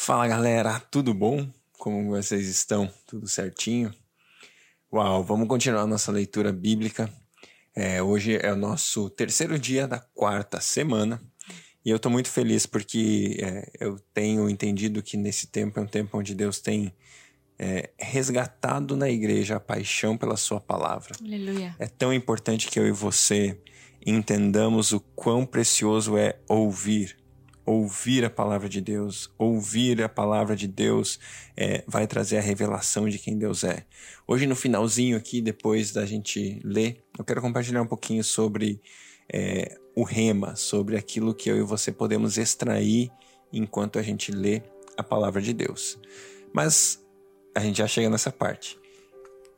Fala 0.00 0.28
galera, 0.28 0.80
tudo 0.92 1.12
bom? 1.12 1.46
Como 1.72 2.10
vocês 2.10 2.48
estão? 2.48 2.88
Tudo 3.04 3.28
certinho? 3.28 3.92
Uau, 4.90 5.24
vamos 5.24 5.48
continuar 5.48 5.86
nossa 5.86 6.12
leitura 6.12 6.50
bíblica. 6.52 7.12
É, 7.74 8.00
hoje 8.00 8.38
é 8.40 8.50
o 8.52 8.56
nosso 8.56 9.10
terceiro 9.10 9.58
dia 9.58 9.88
da 9.88 9.98
quarta 9.98 10.60
semana 10.60 11.20
e 11.84 11.90
eu 11.90 11.96
estou 11.96 12.10
muito 12.10 12.30
feliz 12.30 12.64
porque 12.64 13.38
é, 13.42 13.70
eu 13.80 13.98
tenho 14.14 14.48
entendido 14.48 15.02
que 15.02 15.16
nesse 15.16 15.48
tempo 15.48 15.78
é 15.78 15.82
um 15.82 15.86
tempo 15.86 16.16
onde 16.16 16.32
Deus 16.32 16.60
tem 16.60 16.94
é, 17.58 17.90
resgatado 17.98 18.96
na 18.96 19.10
igreja 19.10 19.56
a 19.56 19.60
paixão 19.60 20.16
pela 20.16 20.36
Sua 20.36 20.60
palavra. 20.60 21.16
Aleluia. 21.20 21.74
É 21.78 21.86
tão 21.86 22.14
importante 22.14 22.68
que 22.68 22.78
eu 22.78 22.86
e 22.86 22.92
você 22.92 23.60
entendamos 24.06 24.92
o 24.92 25.00
quão 25.00 25.44
precioso 25.44 26.16
é 26.16 26.38
ouvir 26.48 27.18
ouvir 27.68 28.24
a 28.24 28.30
palavra 28.30 28.68
de 28.68 28.80
Deus, 28.80 29.30
ouvir 29.36 30.02
a 30.02 30.08
palavra 30.08 30.56
de 30.56 30.66
Deus 30.66 31.20
é, 31.54 31.84
vai 31.86 32.06
trazer 32.06 32.38
a 32.38 32.40
revelação 32.40 33.08
de 33.08 33.18
quem 33.18 33.36
Deus 33.36 33.62
é. 33.62 33.84
Hoje, 34.26 34.46
no 34.46 34.56
finalzinho 34.56 35.16
aqui, 35.16 35.42
depois 35.42 35.92
da 35.92 36.06
gente 36.06 36.60
ler, 36.64 37.04
eu 37.18 37.24
quero 37.24 37.42
compartilhar 37.42 37.82
um 37.82 37.86
pouquinho 37.86 38.24
sobre 38.24 38.80
é, 39.30 39.76
o 39.94 40.02
rema, 40.02 40.56
sobre 40.56 40.96
aquilo 40.96 41.34
que 41.34 41.50
eu 41.50 41.58
e 41.58 41.62
você 41.62 41.92
podemos 41.92 42.38
extrair 42.38 43.10
enquanto 43.52 43.98
a 43.98 44.02
gente 44.02 44.32
lê 44.32 44.62
a 44.96 45.02
palavra 45.02 45.42
de 45.42 45.52
Deus. 45.52 45.98
Mas 46.52 47.04
a 47.54 47.60
gente 47.60 47.78
já 47.78 47.86
chega 47.86 48.08
nessa 48.08 48.32
parte. 48.32 48.78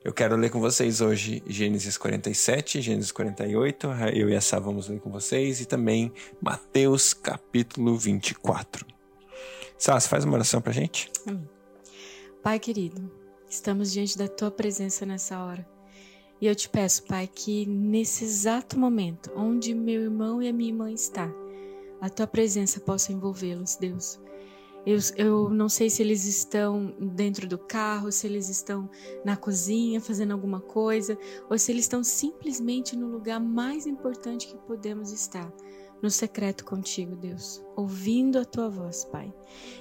Eu 0.03 0.15
quero 0.15 0.35
ler 0.35 0.51
com 0.51 0.59
vocês 0.61 1.03
hoje 1.03 1.43
Gênesis 1.47 1.99
47, 1.99 2.81
Gênesis 2.81 3.13
48. 3.13 3.87
Eu 4.15 4.31
e 4.31 4.35
a 4.35 4.41
Sá 4.41 4.59
vamos 4.59 4.89
ler 4.89 4.99
com 4.99 5.11
vocês. 5.11 5.61
E 5.61 5.67
também 5.67 6.11
Mateus 6.41 7.13
capítulo 7.13 7.99
24. 7.99 8.87
Sá, 9.77 10.01
você 10.01 10.09
faz 10.09 10.25
uma 10.25 10.35
oração 10.35 10.63
pra 10.63 10.73
gente? 10.73 11.11
Amém. 11.27 11.47
Pai 12.43 12.59
querido, 12.59 13.13
estamos 13.47 13.93
diante 13.93 14.17
da 14.17 14.27
tua 14.27 14.51
presença 14.51 15.05
nessa 15.05 15.45
hora. 15.45 15.69
E 16.41 16.47
eu 16.47 16.55
te 16.55 16.71
peço, 16.71 17.03
Pai, 17.03 17.27
que 17.27 17.67
nesse 17.67 18.25
exato 18.25 18.79
momento, 18.79 19.31
onde 19.37 19.75
meu 19.75 20.01
irmão 20.01 20.41
e 20.41 20.49
a 20.49 20.53
minha 20.53 20.71
irmã 20.71 20.91
está, 20.91 21.31
a 22.01 22.09
tua 22.09 22.27
presença 22.27 22.81
possa 22.81 23.13
envolvê-los, 23.13 23.77
Deus. 23.77 24.19
Eu, 24.87 24.99
eu 25.17 25.51
não 25.51 25.69
sei 25.69 25.91
se 25.91 26.03
eles 26.03 26.25
estão 26.25 26.95
dentro 26.99 27.47
do 27.47 27.59
carro, 27.59 28.11
se 28.11 28.27
eles 28.27 28.49
estão 28.49 28.89
na 29.25 29.37
cozinha 29.37 30.01
fazendo 30.01 30.33
alguma 30.33 30.61
coisa, 30.61 31.19
ou 31.51 31.59
se 31.59 31.71
eles 31.71 31.85
estão 31.85 32.03
simplesmente 32.03 32.97
no 32.97 33.07
lugar 33.07 33.39
mais 33.39 33.87
importante 33.87 34.47
que 34.47 34.57
podemos 34.57 35.13
estar, 35.13 35.53
no 36.03 36.11
secreto 36.11 36.65
contigo, 36.65 37.15
Deus, 37.15 37.63
ouvindo 37.77 38.39
a 38.39 38.45
tua 38.45 38.69
voz, 38.69 39.05
Pai. 39.05 39.33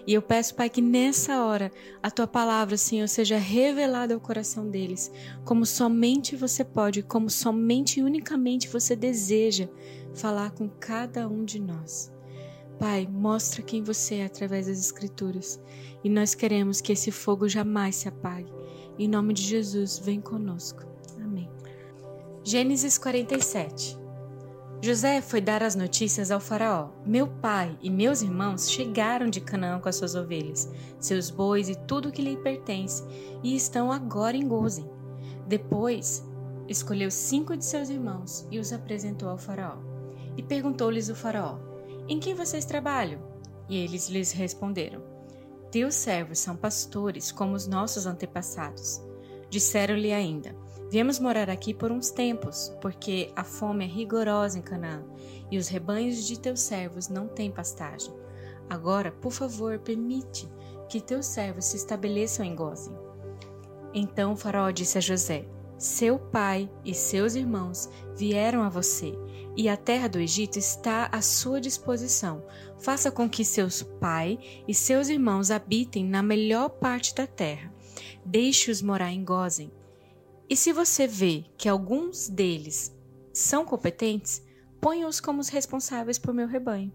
E 0.06 0.14
eu 0.14 0.22
peço, 0.22 0.54
Pai, 0.54 0.70
que 0.70 0.82
nessa 0.82 1.44
hora 1.44 1.72
a 2.04 2.12
tua 2.12 2.28
palavra, 2.28 2.76
Senhor, 2.78 3.08
seja 3.08 3.38
revelada 3.38 4.14
ao 4.14 4.20
coração 4.20 4.70
deles, 4.70 5.12
como 5.46 5.66
somente 5.66 6.36
você 6.36 6.64
pode, 6.64 7.04
como 7.04 7.30
somente 7.30 8.00
e 8.00 8.04
unicamente 8.04 8.68
você 8.68 8.96
deseja 8.96 9.70
falar 10.14 10.52
com 10.52 10.68
cada 10.68 11.28
um 11.28 11.46
de 11.46 11.60
nós. 11.60 12.12
Pai, 12.80 13.06
mostra 13.12 13.62
quem 13.62 13.84
você 13.84 14.16
é 14.16 14.26
através 14.26 14.68
das 14.68 14.80
Escrituras 14.80 15.60
e 16.02 16.10
nós 16.10 16.34
queremos 16.34 16.80
que 16.80 16.94
esse 16.94 17.12
fogo 17.12 17.50
jamais 17.50 17.98
se 17.98 18.08
apague. 18.08 18.52
Em 18.98 19.08
nome 19.08 19.34
de 19.34 19.44
Jesus, 19.44 20.00
vem 20.00 20.22
conosco. 20.22 20.82
Amém. 21.22 21.50
Gênesis 22.42 22.98
47 22.98 24.00
José 24.82 25.20
foi 25.20 25.42
dar 25.42 25.62
as 25.62 25.76
notícias 25.76 26.32
ao 26.32 26.40
Faraó. 26.40 26.88
Meu 27.06 27.28
pai 27.28 27.78
e 27.82 27.90
meus 27.90 28.22
irmãos 28.22 28.72
chegaram 28.72 29.30
de 29.30 29.42
Canaã 29.42 29.78
com 29.78 29.90
as 29.90 29.98
suas 29.98 30.16
ovelhas, 30.16 30.72
seus 30.98 31.30
bois 31.30 31.68
e 31.68 31.76
tudo 31.76 32.08
o 32.08 32.12
que 32.14 32.22
lhe 32.22 32.38
pertence, 32.38 33.04
e 33.44 33.58
estão 33.58 33.92
agora 33.92 34.38
em 34.38 34.48
Gozen. 34.48 34.90
Depois, 35.46 36.26
escolheu 36.66 37.12
cinco 37.12 37.58
de 37.58 37.66
seus 37.66 37.90
irmãos 37.90 38.48
e 38.50 38.58
os 38.58 38.72
apresentou 38.72 39.28
ao 39.28 39.38
Faraó. 39.38 39.80
E 40.38 40.44
perguntou-lhes 40.44 41.10
o 41.10 41.16
Faraó: 41.16 41.69
em 42.10 42.20
quem 42.20 42.34
vocês 42.34 42.66
trabalham? 42.66 43.22
E 43.70 43.78
eles 43.78 44.10
lhes 44.10 44.32
responderam: 44.32 45.04
Teus 45.72 45.94
servos 45.94 46.40
são 46.40 46.56
pastores, 46.56 47.32
como 47.32 47.54
os 47.54 47.68
nossos 47.68 48.08
antepassados. 48.08 49.00
Disseram-lhe 49.50 50.12
ainda: 50.12 50.56
Viemos 50.90 51.20
morar 51.20 51.52
aqui 51.52 51.72
por 51.72 51.92
uns 51.92 52.10
tempos, 52.10 52.76
porque 52.82 53.32
a 53.36 53.44
fome 53.44 53.86
é 53.86 53.88
rigorosa 53.88 54.58
em 54.58 54.62
Canaã, 54.62 55.04
e 55.52 55.58
os 55.60 55.68
rebanhos 55.68 56.26
de 56.26 56.40
teus 56.40 56.62
servos 56.62 57.08
não 57.08 57.28
têm 57.28 57.52
pastagem. 57.52 58.12
Agora, 58.68 59.12
por 59.12 59.32
favor, 59.32 59.78
permite 59.78 60.50
que 60.90 61.00
teus 61.00 61.28
servos 61.28 61.66
se 61.66 61.78
estabeleçam 61.78 62.44
em 62.44 62.56
Gozem. 62.56 62.98
Então 63.94 64.34
o 64.34 64.36
faraó 64.36 64.72
disse 64.72 64.98
a 64.98 65.02
José: 65.02 65.46
Seu 65.80 66.20
pai 66.20 66.70
e 66.84 66.94
seus 66.94 67.36
irmãos 67.36 67.90
vieram 68.14 68.62
a 68.64 68.68
você, 68.68 69.14
e 69.56 69.70
a 69.70 69.78
terra 69.78 70.10
do 70.10 70.20
Egito 70.20 70.60
está 70.60 71.06
à 71.10 71.22
sua 71.22 71.62
disposição. 71.62 72.46
Faça 72.78 73.10
com 73.10 73.30
que 73.30 73.46
seus 73.46 73.82
pai 73.82 74.38
e 74.68 74.74
seus 74.74 75.08
irmãos 75.08 75.50
habitem 75.50 76.04
na 76.04 76.22
melhor 76.22 76.68
parte 76.68 77.16
da 77.16 77.26
terra. 77.26 77.74
Deixe-os 78.26 78.82
morar 78.82 79.14
em 79.14 79.24
Gozen. 79.24 79.72
E 80.50 80.56
se 80.58 80.74
você 80.74 81.08
vê 81.08 81.46
que 81.58 81.70
alguns 81.70 82.28
deles 82.28 82.94
são 83.32 83.64
competentes, 83.64 84.46
ponha-os 84.82 85.22
como 85.22 85.40
os 85.40 85.48
responsáveis 85.48 86.20
por 86.20 86.34
meu 86.34 86.48
rebanho. 86.48 86.92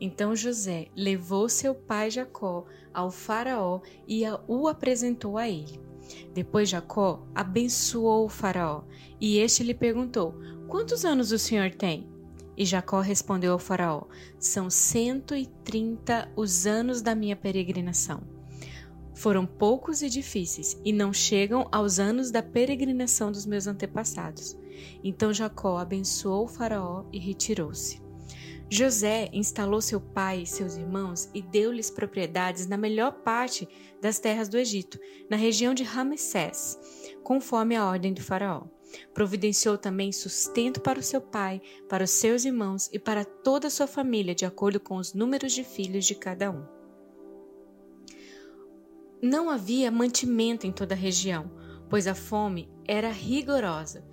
Então 0.00 0.34
José 0.34 0.88
levou 0.96 1.48
seu 1.48 1.76
pai 1.76 2.10
Jacó 2.10 2.64
ao 2.92 3.08
Faraó 3.12 3.80
e 4.08 4.24
o 4.48 4.66
apresentou 4.66 5.38
a 5.38 5.48
ele. 5.48 5.89
Depois 6.34 6.68
Jacó 6.68 7.26
abençoou 7.34 8.26
o 8.26 8.28
Faraó, 8.28 8.82
e 9.20 9.38
este 9.38 9.62
lhe 9.62 9.74
perguntou: 9.74 10.34
Quantos 10.68 11.04
anos 11.04 11.32
o 11.32 11.38
senhor 11.38 11.70
tem? 11.70 12.08
E 12.56 12.64
Jacó 12.64 13.00
respondeu 13.00 13.52
ao 13.52 13.58
Faraó: 13.58 14.02
São 14.38 14.68
cento 14.70 15.34
e 15.34 15.46
trinta 15.64 16.30
os 16.36 16.66
anos 16.66 17.02
da 17.02 17.14
minha 17.14 17.36
peregrinação. 17.36 18.22
Foram 19.14 19.44
poucos 19.44 20.00
e 20.00 20.08
difíceis, 20.08 20.80
e 20.84 20.92
não 20.92 21.12
chegam 21.12 21.68
aos 21.70 21.98
anos 21.98 22.30
da 22.30 22.42
peregrinação 22.42 23.30
dos 23.30 23.44
meus 23.44 23.66
antepassados. 23.66 24.56
Então 25.04 25.32
Jacó 25.32 25.78
abençoou 25.78 26.44
o 26.44 26.48
Faraó 26.48 27.04
e 27.12 27.18
retirou-se. 27.18 28.00
José 28.72 29.28
instalou 29.32 29.80
seu 29.80 30.00
pai 30.00 30.42
e 30.42 30.46
seus 30.46 30.76
irmãos 30.76 31.28
e 31.34 31.42
deu-lhes 31.42 31.90
propriedades 31.90 32.68
na 32.68 32.76
melhor 32.76 33.10
parte 33.10 33.68
das 34.00 34.18
terras 34.18 34.48
do 34.48 34.58
Egito, 34.58 34.98
na 35.28 35.36
região 35.36 35.74
de 35.74 35.82
Ramessés, 35.82 36.78
conforme 37.22 37.76
a 37.76 37.86
ordem 37.86 38.12
do 38.12 38.22
Faraó. 38.22 38.64
Providenciou 39.14 39.78
também 39.78 40.10
sustento 40.10 40.80
para 40.80 40.98
o 40.98 41.02
seu 41.02 41.20
pai, 41.20 41.62
para 41.88 42.04
os 42.04 42.10
seus 42.10 42.44
irmãos 42.44 42.88
e 42.92 42.98
para 42.98 43.24
toda 43.24 43.68
a 43.68 43.70
sua 43.70 43.86
família, 43.86 44.34
de 44.34 44.44
acordo 44.44 44.80
com 44.80 44.96
os 44.96 45.14
números 45.14 45.52
de 45.52 45.62
filhos 45.62 46.04
de 46.04 46.14
cada 46.14 46.50
um. 46.50 46.64
Não 49.22 49.50
havia 49.50 49.90
mantimento 49.90 50.66
em 50.66 50.72
toda 50.72 50.94
a 50.94 50.98
região, 50.98 51.50
pois 51.88 52.06
a 52.06 52.14
fome 52.14 52.68
era 52.86 53.10
rigorosa 53.10 54.04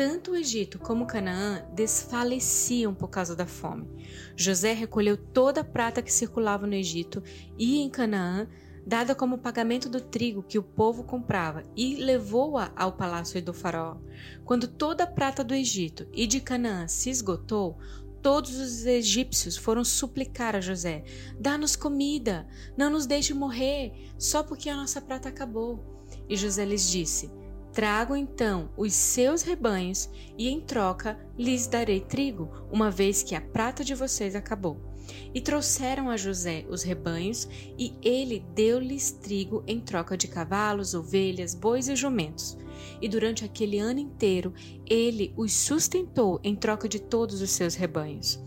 tanto 0.00 0.30
o 0.30 0.36
Egito 0.36 0.78
como 0.78 1.06
Canaã 1.06 1.62
desfaleciam 1.74 2.94
por 2.94 3.08
causa 3.08 3.36
da 3.36 3.44
fome. 3.44 3.86
José 4.34 4.72
recolheu 4.72 5.14
toda 5.14 5.60
a 5.60 5.64
prata 5.64 6.00
que 6.00 6.10
circulava 6.10 6.66
no 6.66 6.72
Egito 6.72 7.22
e 7.58 7.82
em 7.82 7.90
Canaã, 7.90 8.48
dada 8.86 9.14
como 9.14 9.38
pagamento 9.38 9.88
do 9.88 10.00
trigo 10.00 10.42
que 10.42 10.58
o 10.58 10.62
povo 10.62 11.04
comprava, 11.04 11.62
e 11.76 11.96
levou-a 11.96 12.72
ao 12.74 12.92
palácio 12.92 13.42
do 13.42 13.52
faraó. 13.52 13.96
Quando 14.44 14.66
toda 14.66 15.04
a 15.04 15.06
prata 15.06 15.44
do 15.44 15.54
Egito 15.54 16.06
e 16.12 16.26
de 16.26 16.40
Canaã 16.40 16.88
se 16.88 17.10
esgotou, 17.10 17.78
todos 18.22 18.58
os 18.58 18.84
egípcios 18.86 19.56
foram 19.56 19.84
suplicar 19.84 20.56
a 20.56 20.60
José: 20.60 21.04
Dá-nos 21.38 21.76
comida, 21.76 22.46
não 22.76 22.90
nos 22.90 23.06
deixe 23.06 23.34
morrer, 23.34 23.92
só 24.18 24.42
porque 24.42 24.68
a 24.68 24.76
nossa 24.76 25.00
prata 25.00 25.28
acabou. 25.28 26.04
E 26.28 26.36
José 26.36 26.64
lhes 26.64 26.88
disse: 26.88 27.30
Trago 27.72 28.16
então 28.16 28.70
os 28.76 28.92
seus 28.92 29.42
rebanhos, 29.42 30.10
e 30.36 30.48
em 30.48 30.60
troca 30.60 31.18
lhes 31.38 31.66
darei 31.66 32.00
trigo, 32.00 32.50
uma 32.70 32.90
vez 32.90 33.22
que 33.22 33.34
a 33.34 33.40
prata 33.40 33.84
de 33.84 33.94
vocês 33.94 34.34
acabou. 34.34 34.89
E 35.34 35.40
trouxeram 35.40 36.08
a 36.08 36.16
José 36.16 36.64
os 36.68 36.82
rebanhos, 36.82 37.48
e 37.78 37.94
ele 38.02 38.44
deu-lhes 38.54 39.10
trigo 39.10 39.62
em 39.66 39.80
troca 39.80 40.16
de 40.16 40.28
cavalos, 40.28 40.94
ovelhas, 40.94 41.54
bois 41.54 41.88
e 41.88 41.96
jumentos. 41.96 42.56
E 43.00 43.08
durante 43.08 43.44
aquele 43.44 43.78
ano 43.78 44.00
inteiro 44.00 44.52
ele 44.86 45.32
os 45.36 45.52
sustentou 45.52 46.40
em 46.42 46.54
troca 46.54 46.88
de 46.88 47.00
todos 47.00 47.40
os 47.40 47.50
seus 47.50 47.74
rebanhos. 47.74 48.40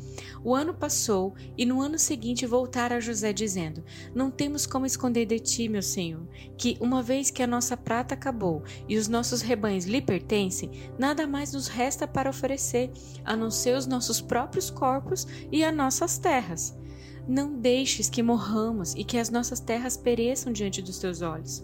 O 0.43 0.53
ano 0.53 0.73
passou 0.73 1.33
e 1.57 1.65
no 1.65 1.81
ano 1.81 1.97
seguinte 1.97 2.45
voltaram 2.45 2.97
a 2.97 2.99
José, 2.99 3.33
dizendo: 3.33 3.83
Não 4.13 4.29
temos 4.29 4.65
como 4.65 4.85
esconder 4.85 5.25
de 5.25 5.39
ti, 5.39 5.69
meu 5.69 5.81
senhor, 5.81 6.27
que 6.57 6.77
uma 6.79 7.01
vez 7.01 7.31
que 7.31 7.41
a 7.41 7.47
nossa 7.47 7.75
prata 7.77 8.13
acabou 8.13 8.63
e 8.87 8.97
os 8.97 9.07
nossos 9.07 9.41
rebanhos 9.41 9.85
lhe 9.85 10.01
pertencem, 10.01 10.69
nada 10.99 11.25
mais 11.25 11.53
nos 11.53 11.67
resta 11.67 12.07
para 12.07 12.29
oferecer, 12.29 12.91
a 13.23 13.35
não 13.35 13.49
ser 13.49 13.75
os 13.75 13.87
nossos 13.87 14.21
próprios 14.21 14.69
corpos 14.69 15.25
e 15.51 15.63
as 15.63 15.75
nossas 15.75 16.17
terras. 16.17 16.75
não 17.27 17.57
deixes 17.57 18.09
que 18.09 18.21
morramos 18.21 18.93
e 18.95 19.03
que 19.03 19.17
as 19.17 19.29
nossas 19.29 19.59
terras 19.59 19.95
pereçam 19.95 20.51
diante 20.51 20.81
dos 20.81 20.99
teus 20.99 21.21
olhos. 21.21 21.63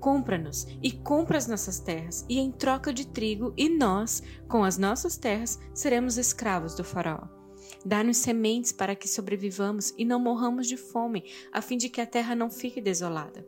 Compra-nos 0.00 0.66
e 0.82 0.90
compra 0.90 1.36
as 1.36 1.46
nossas 1.46 1.78
terras, 1.78 2.24
e 2.28 2.38
em 2.38 2.50
troca 2.50 2.92
de 2.92 3.06
trigo, 3.06 3.52
e 3.56 3.68
nós, 3.68 4.22
com 4.48 4.64
as 4.64 4.78
nossas 4.78 5.16
terras, 5.16 5.60
seremos 5.74 6.16
escravos 6.16 6.74
do 6.74 6.82
Faraó. 6.82 7.28
Dá-nos 7.84 8.16
sementes 8.16 8.72
para 8.72 8.96
que 8.96 9.06
sobrevivamos 9.06 9.94
e 9.96 10.04
não 10.04 10.18
morramos 10.18 10.66
de 10.66 10.76
fome, 10.76 11.24
a 11.52 11.60
fim 11.60 11.76
de 11.76 11.88
que 11.88 12.00
a 12.00 12.06
terra 12.06 12.34
não 12.34 12.50
fique 12.50 12.80
desolada. 12.80 13.46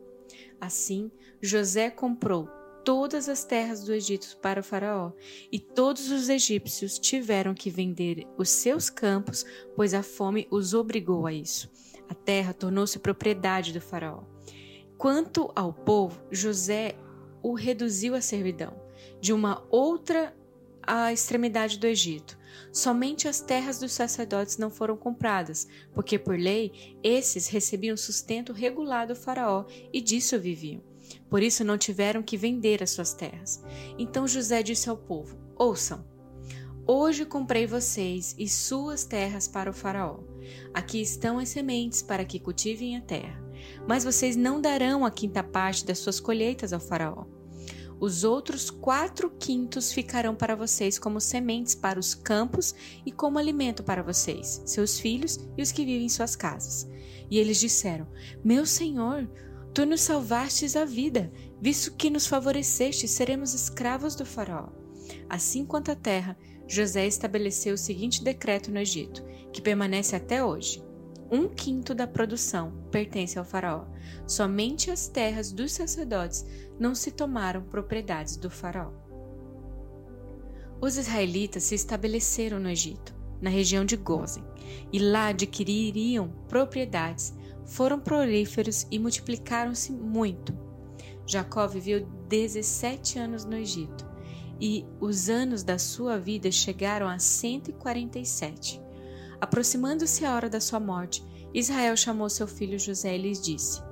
Assim, 0.60 1.10
José 1.40 1.90
comprou 1.90 2.48
todas 2.84 3.28
as 3.28 3.44
terras 3.44 3.84
do 3.84 3.92
Egito 3.92 4.36
para 4.42 4.60
o 4.60 4.64
Faraó, 4.64 5.12
e 5.50 5.58
todos 5.58 6.10
os 6.10 6.28
egípcios 6.28 6.98
tiveram 6.98 7.54
que 7.54 7.70
vender 7.70 8.26
os 8.36 8.50
seus 8.50 8.90
campos, 8.90 9.44
pois 9.74 9.94
a 9.94 10.02
fome 10.02 10.46
os 10.50 10.74
obrigou 10.74 11.26
a 11.26 11.32
isso. 11.32 11.70
A 12.08 12.14
terra 12.14 12.52
tornou-se 12.52 12.98
propriedade 12.98 13.72
do 13.72 13.80
Faraó. 13.80 14.31
Quanto 15.02 15.50
ao 15.56 15.72
povo, 15.72 16.22
José 16.30 16.94
o 17.42 17.54
reduziu 17.54 18.14
à 18.14 18.20
servidão, 18.20 18.72
de 19.20 19.32
uma 19.32 19.66
outra 19.68 20.32
à 20.80 21.12
extremidade 21.12 21.76
do 21.76 21.88
Egito. 21.88 22.38
Somente 22.70 23.26
as 23.26 23.40
terras 23.40 23.80
dos 23.80 23.90
sacerdotes 23.90 24.58
não 24.58 24.70
foram 24.70 24.96
compradas, 24.96 25.66
porque 25.92 26.20
por 26.20 26.38
lei 26.38 26.94
esses 27.02 27.48
recebiam 27.48 27.96
sustento 27.96 28.52
regular 28.52 29.08
do 29.08 29.16
Faraó 29.16 29.64
e 29.92 30.00
disso 30.00 30.38
viviam. 30.38 30.80
Por 31.28 31.42
isso 31.42 31.64
não 31.64 31.76
tiveram 31.76 32.22
que 32.22 32.36
vender 32.36 32.80
as 32.80 32.90
suas 32.90 33.12
terras. 33.12 33.60
Então 33.98 34.28
José 34.28 34.62
disse 34.62 34.88
ao 34.88 34.96
povo: 34.96 35.36
Ouçam, 35.56 36.06
hoje 36.86 37.26
comprei 37.26 37.66
vocês 37.66 38.36
e 38.38 38.48
suas 38.48 39.02
terras 39.02 39.48
para 39.48 39.68
o 39.68 39.74
Faraó. 39.74 40.20
Aqui 40.72 41.02
estão 41.02 41.40
as 41.40 41.48
sementes 41.48 42.02
para 42.02 42.24
que 42.24 42.38
cultivem 42.38 42.96
a 42.96 43.00
terra. 43.00 43.41
Mas 43.88 44.04
vocês 44.04 44.36
não 44.36 44.60
darão 44.60 45.04
a 45.04 45.10
quinta 45.10 45.42
parte 45.42 45.84
das 45.84 45.98
suas 45.98 46.20
colheitas 46.20 46.72
ao 46.72 46.80
Faraó. 46.80 47.24
Os 48.00 48.24
outros 48.24 48.68
quatro 48.70 49.30
quintos 49.30 49.92
ficarão 49.92 50.34
para 50.34 50.56
vocês 50.56 50.98
como 50.98 51.20
sementes 51.20 51.74
para 51.74 52.00
os 52.00 52.14
campos 52.14 52.74
e 53.06 53.12
como 53.12 53.38
alimento 53.38 53.82
para 53.82 54.02
vocês, 54.02 54.62
seus 54.66 54.98
filhos 54.98 55.38
e 55.56 55.62
os 55.62 55.70
que 55.70 55.84
vivem 55.84 56.06
em 56.06 56.08
suas 56.08 56.34
casas. 56.34 56.88
E 57.30 57.38
eles 57.38 57.60
disseram: 57.60 58.08
Meu 58.44 58.66
senhor, 58.66 59.28
Tu 59.74 59.86
nos 59.86 60.02
salvastes 60.02 60.76
a 60.76 60.84
vida, 60.84 61.32
visto 61.58 61.94
que 61.94 62.10
nos 62.10 62.26
favoreceste, 62.26 63.08
seremos 63.08 63.54
escravos 63.54 64.14
do 64.14 64.26
Faraó. 64.26 64.68
Assim 65.30 65.64
quanto 65.64 65.90
a 65.90 65.94
terra, 65.96 66.36
José 66.68 67.06
estabeleceu 67.06 67.74
o 67.74 67.78
seguinte 67.78 68.22
decreto 68.22 68.70
no 68.70 68.78
Egito, 68.78 69.24
que 69.50 69.62
permanece 69.62 70.14
até 70.14 70.44
hoje. 70.44 70.84
Um 71.34 71.48
quinto 71.48 71.94
da 71.94 72.06
produção 72.06 72.74
pertence 72.90 73.38
ao 73.38 73.44
Faraó. 73.44 73.86
Somente 74.26 74.90
as 74.90 75.08
terras 75.08 75.50
dos 75.50 75.72
sacerdotes 75.72 76.44
não 76.78 76.94
se 76.94 77.10
tomaram 77.10 77.62
propriedades 77.62 78.36
do 78.36 78.50
Faraó. 78.50 78.92
Os 80.78 80.98
israelitas 80.98 81.62
se 81.62 81.74
estabeleceram 81.74 82.60
no 82.60 82.68
Egito, 82.68 83.14
na 83.40 83.48
região 83.48 83.82
de 83.82 83.96
Gozen, 83.96 84.44
e 84.92 84.98
lá 84.98 85.28
adquiririam 85.28 86.28
propriedades 86.48 87.32
foram 87.64 87.98
prolíferos 87.98 88.86
e 88.90 88.98
multiplicaram-se 88.98 89.90
muito. 89.90 90.52
Jacó 91.26 91.66
viveu 91.66 92.06
17 92.28 93.18
anos 93.18 93.46
no 93.46 93.56
Egito 93.56 94.06
e 94.60 94.84
os 95.00 95.30
anos 95.30 95.62
da 95.62 95.78
sua 95.78 96.18
vida 96.18 96.52
chegaram 96.52 97.08
a 97.08 97.18
147. 97.18 98.81
Aproximando-se 99.42 100.24
a 100.24 100.34
hora 100.34 100.48
da 100.48 100.60
sua 100.60 100.78
morte, 100.78 101.22
Israel 101.52 101.96
chamou 101.96 102.30
seu 102.30 102.46
filho 102.46 102.78
José 102.78 103.16
e 103.16 103.18
lhes 103.18 103.42
disse: 103.42 103.82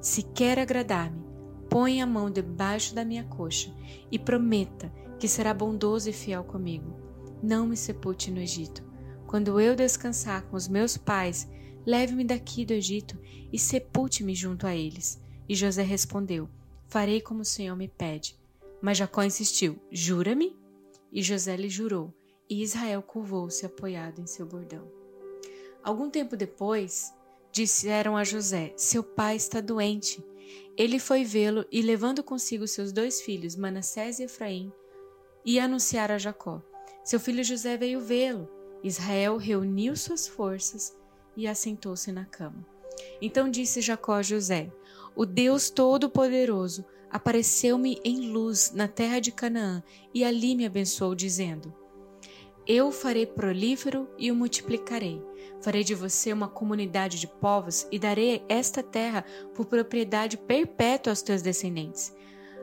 Se 0.00 0.22
quer 0.22 0.58
agradar-me, 0.58 1.22
põe 1.68 2.00
a 2.00 2.06
mão 2.06 2.30
debaixo 2.30 2.94
da 2.94 3.04
minha 3.04 3.24
coxa 3.24 3.70
e 4.10 4.18
prometa 4.18 4.90
que 5.18 5.28
será 5.28 5.52
bondoso 5.52 6.08
e 6.08 6.12
fiel 6.12 6.42
comigo. 6.42 6.96
Não 7.42 7.66
me 7.66 7.76
sepulte 7.76 8.30
no 8.30 8.40
Egito. 8.40 8.82
Quando 9.26 9.60
eu 9.60 9.76
descansar 9.76 10.42
com 10.46 10.56
os 10.56 10.68
meus 10.68 10.96
pais, 10.96 11.48
Leve-me 11.86 12.24
daqui 12.24 12.64
do 12.64 12.72
Egito 12.72 13.18
e 13.52 13.58
sepulte-me 13.58 14.34
junto 14.34 14.66
a 14.66 14.74
eles. 14.74 15.22
E 15.48 15.54
José 15.54 15.82
respondeu: 15.82 16.48
Farei 16.88 17.20
como 17.20 17.42
o 17.42 17.44
Senhor 17.44 17.76
me 17.76 17.88
pede. 17.88 18.38
Mas 18.80 18.96
Jacó 18.98 19.22
insistiu: 19.22 19.78
Jura-me? 19.90 20.56
E 21.12 21.22
José 21.22 21.56
lhe 21.56 21.68
jurou, 21.68 22.12
e 22.48 22.62
Israel 22.62 23.02
curvou-se 23.02 23.64
apoiado 23.64 24.20
em 24.20 24.26
seu 24.26 24.46
bordão. 24.46 24.86
Algum 25.82 26.08
tempo 26.08 26.36
depois, 26.36 27.12
disseram 27.52 28.16
a 28.16 28.24
José: 28.24 28.72
Seu 28.76 29.02
pai 29.02 29.36
está 29.36 29.60
doente. 29.60 30.24
Ele 30.76 30.98
foi 30.98 31.24
vê-lo 31.24 31.64
e, 31.70 31.80
levando 31.82 32.22
consigo 32.22 32.66
seus 32.66 32.92
dois 32.92 33.20
filhos, 33.22 33.54
Manassés 33.54 34.18
e 34.18 34.24
Efraim, 34.24 34.72
e 35.44 35.60
anunciar 35.60 36.10
a 36.10 36.18
Jacó. 36.18 36.60
Seu 37.04 37.20
filho 37.20 37.44
José 37.44 37.76
veio 37.76 38.00
vê-lo. 38.00 38.48
Israel 38.82 39.36
reuniu 39.36 39.96
suas 39.96 40.26
forças 40.26 40.96
e 41.36 41.46
assentou-se 41.46 42.10
na 42.10 42.24
cama. 42.24 42.66
Então 43.20 43.48
disse 43.48 43.80
Jacó 43.80 44.14
a 44.14 44.22
José: 44.22 44.72
O 45.14 45.24
Deus 45.24 45.70
Todo-Poderoso 45.70 46.84
apareceu-me 47.10 48.00
em 48.04 48.32
luz 48.32 48.72
na 48.74 48.88
terra 48.88 49.20
de 49.20 49.30
Canaã 49.30 49.82
e 50.12 50.24
ali 50.24 50.56
me 50.56 50.66
abençoou, 50.66 51.14
dizendo: 51.14 51.72
Eu 52.66 52.90
farei 52.90 53.26
prolífero 53.26 54.08
e 54.18 54.30
o 54.30 54.34
multiplicarei. 54.34 55.22
Farei 55.60 55.84
de 55.84 55.94
você 55.94 56.32
uma 56.32 56.48
comunidade 56.48 57.20
de 57.20 57.26
povos 57.26 57.86
e 57.92 57.98
darei 57.98 58.42
esta 58.48 58.82
terra 58.82 59.24
por 59.54 59.66
propriedade 59.66 60.38
perpétua 60.38 61.12
aos 61.12 61.22
teus 61.22 61.42
descendentes. 61.42 62.14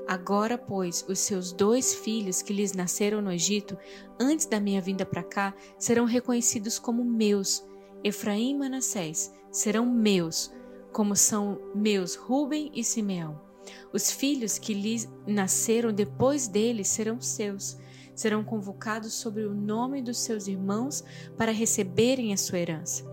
Agora, 0.08 0.58
pois, 0.58 1.06
os 1.08 1.20
seus 1.20 1.54
dois 1.54 1.94
filhos 1.94 2.42
que 2.42 2.52
lhes 2.52 2.74
nasceram 2.74 3.22
no 3.22 3.32
Egito, 3.32 3.78
antes 4.20 4.48
da 4.48 4.60
minha 4.60 4.82
vinda 4.82 5.06
para 5.06 5.24
cá, 5.24 5.54
serão 5.78 6.06
reconhecidos 6.06 6.80
como 6.80 7.06
meus 7.06 7.64
Efraim 8.04 8.52
e 8.52 8.58
Manassés 8.58 9.32
serão 9.52 9.86
meus, 9.86 10.52
como 10.92 11.16
são 11.16 11.60
meus 11.76 12.16
Ruben 12.16 12.72
e 12.74 12.84
Simeão. 12.84 13.40
Os 13.94 14.12
filhos 14.12 14.58
que 14.58 14.74
lhes 14.74 15.08
nasceram 15.28 15.94
depois 15.94 16.48
deles 16.48 16.88
serão 16.88 17.22
seus. 17.22 17.78
Serão 18.16 18.44
convocados 18.44 19.14
sobre 19.14 19.44
o 19.44 19.54
nome 19.54 20.02
dos 20.02 20.20
seus 20.20 20.48
irmãos 20.48 21.04
para 21.38 21.52
receberem 21.52 22.34
a 22.34 22.38
sua 22.38 22.60
herança. 22.60 23.10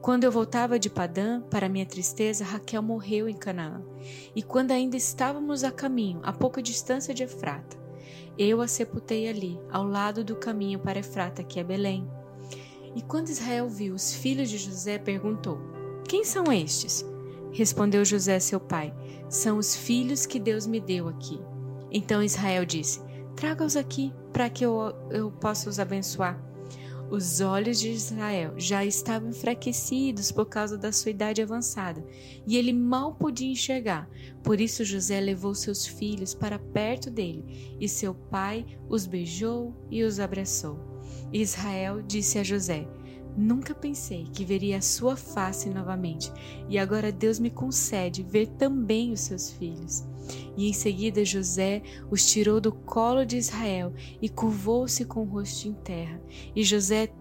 Quando 0.00 0.24
eu 0.24 0.32
voltava 0.32 0.78
de 0.78 0.88
Padã, 0.88 1.40
para 1.42 1.68
minha 1.68 1.84
tristeza, 1.84 2.44
Raquel 2.44 2.82
morreu 2.82 3.28
em 3.28 3.34
Canaã. 3.34 3.82
E 4.34 4.42
quando 4.42 4.70
ainda 4.70 4.96
estávamos 4.96 5.64
a 5.64 5.72
caminho, 5.72 6.20
a 6.22 6.32
pouca 6.32 6.62
distância 6.62 7.12
de 7.12 7.24
Efrata, 7.24 7.76
eu 8.38 8.60
a 8.60 8.68
sepultei 8.68 9.28
ali, 9.28 9.58
ao 9.70 9.84
lado 9.84 10.22
do 10.22 10.36
caminho 10.36 10.78
para 10.78 11.00
Efrata, 11.00 11.42
que 11.42 11.58
é 11.58 11.64
Belém. 11.64 12.08
E 12.94 13.02
quando 13.02 13.28
Israel 13.28 13.68
viu 13.68 13.94
os 13.94 14.14
filhos 14.14 14.48
de 14.48 14.58
José, 14.58 14.98
perguntou: 14.98 15.58
Quem 16.08 16.24
são 16.24 16.52
estes? 16.52 17.04
Respondeu 17.52 18.04
José, 18.04 18.38
seu 18.38 18.60
pai: 18.60 18.94
São 19.28 19.58
os 19.58 19.74
filhos 19.74 20.24
que 20.24 20.38
Deus 20.38 20.66
me 20.66 20.80
deu 20.80 21.08
aqui. 21.08 21.40
Então 21.90 22.22
Israel 22.22 22.64
disse: 22.64 23.00
Traga-os 23.38 23.76
aqui, 23.76 24.12
para 24.32 24.50
que 24.50 24.66
eu, 24.66 24.92
eu 25.12 25.30
possa 25.30 25.70
os 25.70 25.78
abençoar. 25.78 26.42
Os 27.08 27.40
olhos 27.40 27.78
de 27.78 27.88
Israel 27.88 28.54
já 28.56 28.84
estavam 28.84 29.30
enfraquecidos 29.30 30.32
por 30.32 30.46
causa 30.46 30.76
da 30.76 30.90
sua 30.90 31.12
idade 31.12 31.40
avançada, 31.40 32.04
e 32.44 32.56
ele 32.56 32.72
mal 32.72 33.14
podia 33.14 33.52
enxergar. 33.52 34.10
Por 34.42 34.60
isso 34.60 34.84
José 34.84 35.20
levou 35.20 35.54
seus 35.54 35.86
filhos 35.86 36.34
para 36.34 36.58
perto 36.58 37.12
dele, 37.12 37.76
e 37.78 37.88
seu 37.88 38.12
pai 38.12 38.66
os 38.88 39.06
beijou 39.06 39.72
e 39.88 40.02
os 40.02 40.18
abraçou. 40.18 40.76
Israel 41.32 42.02
disse 42.02 42.40
a 42.40 42.42
José: 42.42 42.88
Nunca 43.36 43.74
pensei 43.74 44.24
que 44.32 44.44
veria 44.44 44.78
a 44.78 44.82
sua 44.82 45.16
face 45.16 45.70
novamente, 45.70 46.32
e 46.68 46.78
agora 46.78 47.12
Deus 47.12 47.38
me 47.38 47.50
concede 47.50 48.22
ver 48.22 48.48
também 48.48 49.12
os 49.12 49.20
seus 49.20 49.50
filhos. 49.50 50.04
E 50.56 50.68
em 50.68 50.72
seguida 50.72 51.24
José 51.24 51.82
os 52.10 52.26
tirou 52.26 52.60
do 52.60 52.72
colo 52.72 53.24
de 53.24 53.36
Israel 53.36 53.92
e 54.20 54.28
curvou-se 54.28 55.04
com 55.04 55.22
o 55.22 55.28
rosto 55.28 55.68
em 55.68 55.72
terra. 55.72 56.20
E 56.54 56.62
José 56.64 57.12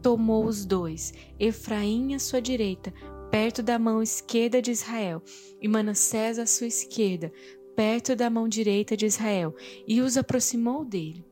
tomou 0.00 0.46
os 0.46 0.64
dois, 0.64 1.12
Efraim 1.38 2.14
à 2.14 2.18
sua 2.18 2.40
direita, 2.40 2.92
perto 3.30 3.62
da 3.62 3.78
mão 3.78 4.00
esquerda 4.00 4.62
de 4.62 4.70
Israel, 4.70 5.20
e 5.60 5.66
Manassés 5.66 6.38
à 6.38 6.46
sua 6.46 6.68
esquerda, 6.68 7.32
perto 7.74 8.14
da 8.14 8.30
mão 8.30 8.48
direita 8.48 8.96
de 8.96 9.04
Israel, 9.04 9.54
e 9.86 10.00
os 10.00 10.16
aproximou 10.16 10.84
dele. 10.84 11.24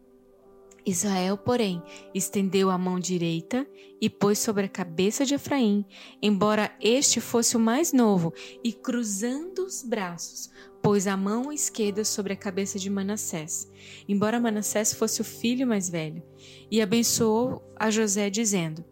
Israel, 0.86 1.38
porém, 1.38 1.82
estendeu 2.14 2.70
a 2.70 2.76
mão 2.76 3.00
direita 3.00 3.66
e 4.00 4.10
pôs 4.10 4.38
sobre 4.38 4.66
a 4.66 4.68
cabeça 4.68 5.24
de 5.24 5.34
Efraim, 5.34 5.84
embora 6.20 6.70
este 6.80 7.20
fosse 7.20 7.56
o 7.56 7.60
mais 7.60 7.92
novo, 7.92 8.32
e 8.62 8.72
cruzando 8.72 9.64
os 9.64 9.82
braços, 9.82 10.50
pôs 10.82 11.06
a 11.06 11.16
mão 11.16 11.50
esquerda 11.50 12.04
sobre 12.04 12.34
a 12.34 12.36
cabeça 12.36 12.78
de 12.78 12.90
Manassés, 12.90 13.70
embora 14.06 14.38
Manassés 14.38 14.92
fosse 14.92 15.22
o 15.22 15.24
filho 15.24 15.66
mais 15.66 15.88
velho, 15.88 16.22
e 16.70 16.82
abençoou 16.82 17.62
a 17.76 17.90
José, 17.90 18.28
dizendo: 18.28 18.84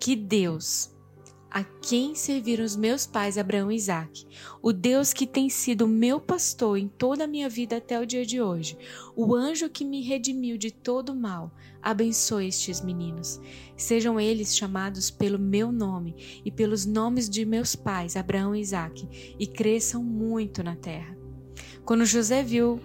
Que 0.00 0.16
Deus, 0.16 0.89
a 1.50 1.64
quem 1.64 2.14
serviram 2.14 2.64
os 2.64 2.76
meus 2.76 3.06
pais 3.06 3.36
Abraão 3.36 3.72
e 3.72 3.76
Isaac, 3.76 4.24
o 4.62 4.72
Deus 4.72 5.12
que 5.12 5.26
tem 5.26 5.48
sido 5.48 5.88
meu 5.88 6.20
pastor 6.20 6.78
em 6.78 6.86
toda 6.86 7.24
a 7.24 7.26
minha 7.26 7.48
vida 7.48 7.78
até 7.78 7.98
o 7.98 8.06
dia 8.06 8.24
de 8.24 8.40
hoje, 8.40 8.78
o 9.16 9.34
anjo 9.34 9.68
que 9.68 9.84
me 9.84 10.00
redimiu 10.00 10.56
de 10.56 10.70
todo 10.70 11.14
mal, 11.14 11.52
abençoe 11.82 12.46
estes 12.46 12.80
meninos. 12.80 13.40
Sejam 13.76 14.20
eles 14.20 14.56
chamados 14.56 15.10
pelo 15.10 15.38
meu 15.38 15.72
nome 15.72 16.42
e 16.44 16.50
pelos 16.50 16.86
nomes 16.86 17.28
de 17.28 17.44
meus 17.44 17.74
pais 17.74 18.16
Abraão 18.16 18.54
e 18.54 18.60
Isaac, 18.60 19.34
e 19.38 19.46
cresçam 19.46 20.04
muito 20.04 20.62
na 20.62 20.76
terra. 20.76 21.16
Quando 21.84 22.04
José 22.04 22.42
viu 22.42 22.80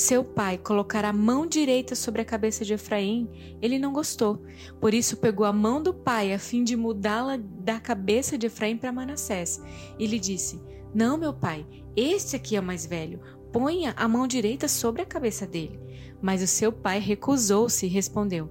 seu 0.00 0.24
pai 0.24 0.56
colocar 0.56 1.04
a 1.04 1.12
mão 1.12 1.46
direita 1.46 1.94
sobre 1.94 2.22
a 2.22 2.24
cabeça 2.24 2.64
de 2.64 2.72
Efraim, 2.72 3.28
ele 3.60 3.78
não 3.78 3.92
gostou. 3.92 4.42
Por 4.80 4.94
isso 4.94 5.18
pegou 5.18 5.44
a 5.44 5.52
mão 5.52 5.82
do 5.82 5.92
pai 5.92 6.32
a 6.32 6.38
fim 6.38 6.64
de 6.64 6.74
mudá-la 6.74 7.36
da 7.36 7.78
cabeça 7.78 8.38
de 8.38 8.46
Efraim 8.46 8.78
para 8.78 8.92
Manassés. 8.92 9.62
E 9.98 10.06
lhe 10.06 10.18
disse: 10.18 10.58
Não, 10.94 11.18
meu 11.18 11.34
pai, 11.34 11.66
este 11.94 12.34
aqui 12.34 12.56
é 12.56 12.60
o 12.60 12.62
mais 12.62 12.86
velho. 12.86 13.20
Ponha 13.52 13.92
a 13.96 14.08
mão 14.08 14.26
direita 14.26 14.68
sobre 14.68 15.02
a 15.02 15.06
cabeça 15.06 15.46
dele. 15.46 15.78
Mas 16.22 16.42
o 16.42 16.46
seu 16.46 16.72
pai 16.72 16.98
recusou-se 16.98 17.84
e 17.84 17.88
respondeu: 17.88 18.48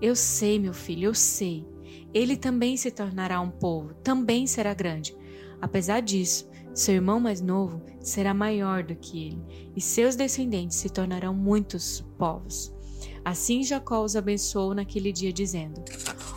Eu 0.00 0.16
sei, 0.16 0.58
meu 0.58 0.72
filho, 0.72 1.06
eu 1.06 1.14
sei. 1.14 1.66
Ele 2.14 2.36
também 2.36 2.76
se 2.76 2.90
tornará 2.90 3.38
um 3.40 3.50
povo, 3.50 3.92
também 4.02 4.46
será 4.46 4.72
grande. 4.72 5.14
Apesar 5.60 6.00
disso, 6.00 6.48
seu 6.76 6.94
irmão 6.94 7.18
mais 7.18 7.40
novo 7.40 7.82
será 8.00 8.34
maior 8.34 8.82
do 8.82 8.94
que 8.94 9.28
ele, 9.28 9.70
e 9.74 9.80
seus 9.80 10.14
descendentes 10.14 10.76
se 10.76 10.90
tornarão 10.90 11.34
muitos 11.34 12.04
povos. 12.18 12.72
Assim 13.24 13.62
Jacó 13.64 14.04
os 14.04 14.14
abençoou 14.14 14.74
naquele 14.74 15.10
dia, 15.10 15.32
dizendo: 15.32 15.82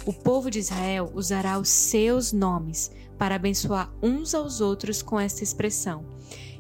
O 0.06 0.14
povo 0.14 0.50
de 0.50 0.60
Israel 0.60 1.12
usará 1.14 1.60
os 1.60 1.70
seus 1.70 2.32
nomes 2.32 2.92
para 3.18 3.36
abençoar 3.36 3.94
uns 4.02 4.34
aos 4.34 4.62
outros 4.62 5.02
com 5.02 5.20
esta 5.20 5.44
expressão: 5.44 6.06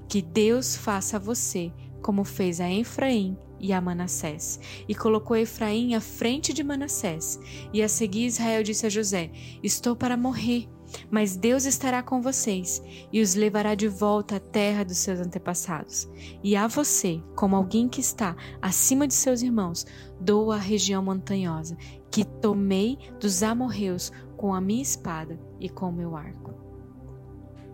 Que 0.07 0.21
Deus 0.21 0.75
faça 0.75 1.15
a 1.15 1.19
você 1.19 1.71
como 2.01 2.24
fez 2.24 2.59
a 2.59 2.69
Efraim 2.69 3.38
e 3.60 3.74
a 3.74 3.82
Manassés. 3.82 4.60
E 4.88 4.96
colocou 4.96 5.36
Efraim 5.36 5.96
à 5.96 6.01
frente 6.01 6.54
de 6.54 6.63
Manassés. 6.63 7.39
E 7.74 7.82
a 7.82 7.89
seguir 7.89 8.25
Israel 8.25 8.63
disse 8.63 8.86
a 8.86 8.89
José: 8.89 9.32
Estou 9.63 9.96
para 9.96 10.18
morrer 10.18 10.68
mas 11.10 11.36
Deus 11.36 11.66
estará 11.66 12.01
com 12.01 12.22
vocês 12.22 12.82
e 13.12 13.22
os 13.22 13.36
levará 13.36 13.75
de 13.75 13.88
volta 13.88 14.38
à 14.38 14.39
terra 14.39 14.84
dos 14.84 14.98
seus 14.98 15.20
antepassados. 15.20 16.10
E 16.44 16.56
a 16.56 16.68
você, 16.68 17.22
como 17.36 17.56
alguém 17.56 17.88
que 17.88 18.01
está 18.01 18.36
acima 18.62 19.08
de 19.08 19.13
seus 19.13 19.42
irmãos, 19.42 19.86
dou 20.20 20.51
a 20.51 20.58
região 20.58 21.04
montanhosa, 21.04 21.78
que 22.12 22.24
tomei 22.24 22.98
dos 23.20 23.44
amorreus 23.44 24.12
com 24.38 24.54
a 24.54 24.62
minha 24.62 24.82
espada 24.82 25.39
e 25.60 25.70
com 25.70 25.89
o 25.89 25.94
meu 25.94 26.16
arco. 26.16 26.54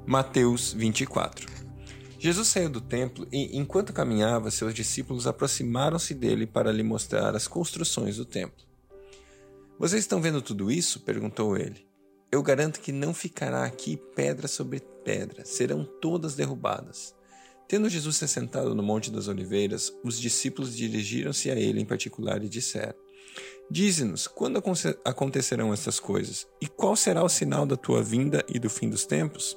Mateus 0.05 0.73
24 0.73 1.64
Jesus 2.25 2.47
saiu 2.47 2.71
do 2.71 2.81
templo 2.81 3.27
e, 3.31 3.55
enquanto 3.55 3.93
caminhava, 3.93 4.49
seus 4.49 4.73
discípulos 4.73 5.27
aproximaram-se 5.27 6.11
dele 6.15 6.47
para 6.47 6.71
lhe 6.71 6.81
mostrar 6.81 7.35
as 7.35 7.47
construções 7.47 8.17
do 8.17 8.25
templo. 8.25 8.65
Vocês 9.77 10.01
estão 10.01 10.19
vendo 10.19 10.41
tudo 10.41 10.71
isso? 10.71 11.01
perguntou 11.01 11.55
ele. 11.55 11.87
Eu 12.31 12.41
garanto 12.41 12.79
que 12.79 12.91
não 12.91 13.13
ficará 13.13 13.63
aqui 13.63 13.95
pedra 14.15 14.47
sobre 14.47 14.79
pedra, 15.03 15.45
serão 15.45 15.85
todas 16.01 16.33
derrubadas. 16.33 17.13
Tendo 17.67 17.87
Jesus 17.87 18.15
se 18.15 18.27
sentado 18.27 18.73
no 18.73 18.81
Monte 18.81 19.11
das 19.11 19.27
Oliveiras, 19.27 19.93
os 20.03 20.19
discípulos 20.19 20.75
dirigiram-se 20.75 21.51
a 21.51 21.55
ele 21.55 21.79
em 21.79 21.85
particular 21.85 22.43
e 22.43 22.49
disseram: 22.49 22.95
Dize-nos, 23.69 24.25
quando 24.25 24.59
acontecerão 25.05 25.71
estas 25.71 25.99
coisas? 25.99 26.47
E 26.59 26.67
qual 26.67 26.95
será 26.95 27.23
o 27.23 27.29
sinal 27.29 27.67
da 27.67 27.77
tua 27.77 28.01
vinda 28.01 28.43
e 28.49 28.57
do 28.57 28.67
fim 28.67 28.89
dos 28.89 29.05
tempos? 29.05 29.55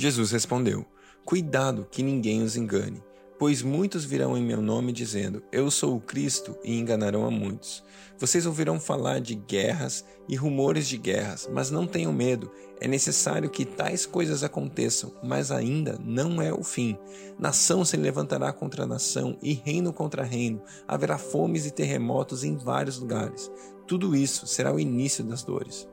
Jesus 0.00 0.30
respondeu: 0.30 0.86
Cuidado 1.26 1.86
que 1.90 2.02
ninguém 2.02 2.42
os 2.42 2.56
engane. 2.56 3.02
Pois 3.38 3.60
muitos 3.60 4.02
virão 4.02 4.34
em 4.34 4.42
meu 4.42 4.62
nome 4.62 4.92
dizendo: 4.92 5.42
Eu 5.52 5.70
sou 5.70 5.94
o 5.94 6.00
Cristo, 6.00 6.56
e 6.64 6.78
enganarão 6.78 7.26
a 7.26 7.30
muitos. 7.30 7.84
Vocês 8.18 8.46
ouvirão 8.46 8.80
falar 8.80 9.20
de 9.20 9.34
guerras 9.34 10.02
e 10.26 10.36
rumores 10.36 10.88
de 10.88 10.96
guerras, 10.96 11.50
mas 11.52 11.70
não 11.70 11.86
tenham 11.86 12.14
medo. 12.14 12.50
É 12.80 12.88
necessário 12.88 13.50
que 13.50 13.66
tais 13.66 14.06
coisas 14.06 14.42
aconteçam, 14.42 15.12
mas 15.22 15.52
ainda 15.52 16.00
não 16.02 16.40
é 16.40 16.50
o 16.50 16.64
fim. 16.64 16.96
Nação 17.38 17.84
se 17.84 17.98
levantará 17.98 18.54
contra 18.54 18.86
nação 18.86 19.36
e 19.42 19.52
reino 19.52 19.92
contra 19.92 20.24
reino. 20.24 20.62
Haverá 20.88 21.18
fomes 21.18 21.66
e 21.66 21.70
terremotos 21.70 22.42
em 22.42 22.56
vários 22.56 22.98
lugares. 22.98 23.50
Tudo 23.86 24.16
isso 24.16 24.46
será 24.46 24.72
o 24.72 24.80
início 24.80 25.22
das 25.22 25.42
dores. 25.42 25.86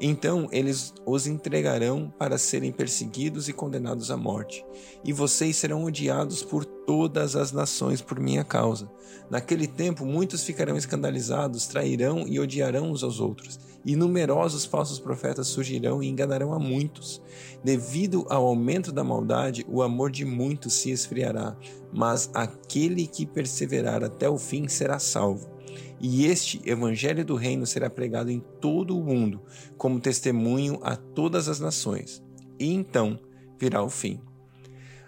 Então 0.00 0.48
eles 0.50 0.92
os 1.06 1.26
entregarão 1.26 2.12
para 2.18 2.36
serem 2.36 2.72
perseguidos 2.72 3.48
e 3.48 3.52
condenados 3.52 4.10
à 4.10 4.16
morte, 4.16 4.64
e 5.04 5.12
vocês 5.12 5.56
serão 5.56 5.84
odiados 5.84 6.42
por 6.42 6.64
todas 6.64 7.36
as 7.36 7.52
nações 7.52 8.02
por 8.02 8.18
minha 8.18 8.44
causa. 8.44 8.90
Naquele 9.30 9.66
tempo, 9.66 10.04
muitos 10.04 10.42
ficarão 10.42 10.76
escandalizados, 10.76 11.66
trairão 11.66 12.26
e 12.26 12.40
odiarão 12.40 12.90
uns 12.90 13.02
aos 13.02 13.20
outros, 13.20 13.58
e 13.86 13.94
numerosos 13.94 14.64
falsos 14.64 14.98
profetas 14.98 15.46
surgirão 15.46 16.02
e 16.02 16.08
enganarão 16.08 16.52
a 16.52 16.58
muitos. 16.58 17.22
Devido 17.62 18.26
ao 18.28 18.46
aumento 18.46 18.90
da 18.90 19.04
maldade, 19.04 19.64
o 19.68 19.82
amor 19.82 20.10
de 20.10 20.24
muitos 20.24 20.74
se 20.74 20.90
esfriará, 20.90 21.56
mas 21.92 22.30
aquele 22.34 23.06
que 23.06 23.24
perseverar 23.24 24.02
até 24.02 24.28
o 24.28 24.38
fim 24.38 24.66
será 24.66 24.98
salvo. 24.98 25.53
E 26.00 26.26
este 26.26 26.60
evangelho 26.64 27.24
do 27.24 27.34
reino 27.34 27.66
será 27.66 27.88
pregado 27.88 28.30
em 28.30 28.40
todo 28.60 28.98
o 28.98 29.02
mundo, 29.02 29.42
como 29.76 30.00
testemunho 30.00 30.78
a 30.82 30.96
todas 30.96 31.48
as 31.48 31.60
nações. 31.60 32.22
E 32.58 32.72
então 32.72 33.18
virá 33.58 33.82
o 33.82 33.90
fim. 33.90 34.20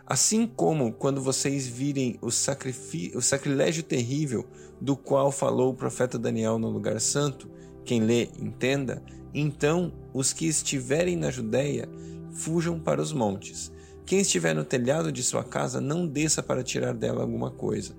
Assim 0.07 0.47
como 0.47 0.93
quando 0.93 1.21
vocês 1.21 1.67
virem 1.67 2.17
o, 2.23 2.29
o 2.29 3.23
sacrilégio 3.23 3.83
terrível 3.83 4.47
do 4.81 4.97
qual 4.97 5.33
falou 5.33 5.73
o 5.73 5.77
profeta 5.77 6.19
Daniel 6.19 6.59
no 6.59 6.71
lugar 6.71 7.01
santo, 7.01 7.51
quem 7.85 8.01
lê, 8.01 8.29
entenda, 8.39 9.03
então 9.35 9.93
os 10.15 10.33
que 10.33 10.47
estiverem 10.47 11.17
na 11.17 11.31
Judéia 11.31 11.89
fujam 12.33 12.79
para 12.79 13.03
os 13.03 13.13
montes. 13.13 13.73
Quem 14.05 14.21
estiver 14.21 14.55
no 14.55 14.65
telhado 14.65 15.11
de 15.11 15.23
sua 15.23 15.43
casa, 15.43 15.81
não 15.81 16.07
desça 16.07 16.41
para 16.41 16.63
tirar 16.63 16.95
dela 16.95 17.23
alguma 17.23 17.51
coisa. 17.51 17.97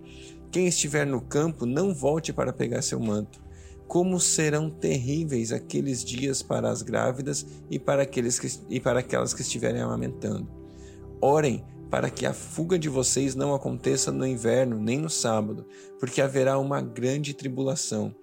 Quem 0.57 0.65
estiver 0.65 1.05
no 1.05 1.21
campo, 1.21 1.67
não 1.67 1.93
volte 1.93 2.33
para 2.33 2.51
pegar 2.51 2.81
seu 2.81 2.99
manto. 2.99 3.39
Como 3.87 4.19
serão 4.19 4.71
terríveis 4.71 5.51
aqueles 5.51 6.03
dias 6.03 6.41
para 6.41 6.71
as 6.71 6.81
grávidas 6.81 7.45
e 7.69 7.77
para, 7.77 8.01
aqueles 8.01 8.39
que, 8.39 8.49
e 8.67 8.79
para 8.79 9.01
aquelas 9.01 9.35
que 9.35 9.43
estiverem 9.43 9.81
amamentando. 9.81 10.49
Orem 11.21 11.63
para 11.91 12.09
que 12.09 12.25
a 12.25 12.33
fuga 12.33 12.79
de 12.79 12.89
vocês 12.89 13.35
não 13.35 13.53
aconteça 13.53 14.11
no 14.11 14.25
inverno 14.25 14.79
nem 14.79 14.97
no 14.97 15.11
sábado, 15.11 15.63
porque 15.99 16.23
haverá 16.23 16.57
uma 16.57 16.81
grande 16.81 17.35
tribulação. 17.35 18.15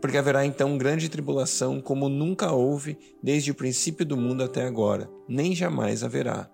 Porque 0.00 0.18
haverá 0.18 0.44
então 0.44 0.76
grande 0.76 1.08
tribulação, 1.08 1.80
como 1.80 2.08
nunca 2.08 2.50
houve 2.50 2.98
desde 3.22 3.52
o 3.52 3.54
princípio 3.54 4.04
do 4.04 4.16
mundo 4.16 4.42
até 4.42 4.66
agora, 4.66 5.08
nem 5.28 5.54
jamais 5.54 6.02
haverá. 6.02 6.50